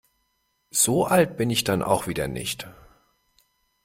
So 0.71 1.05
alt 1.05 1.37
bin 1.37 1.51
ich 1.51 1.63
dann 1.63 1.83
auch 1.83 2.07
wieder 2.07 2.27
nicht. 2.27 2.67